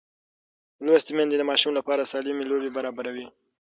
لوستې 0.85 1.11
میندې 1.17 1.35
د 1.39 1.43
ماشوم 1.49 1.71
لپاره 1.79 2.09
سالمې 2.11 2.43
لوبې 2.49 2.69
برابروي. 2.77 3.27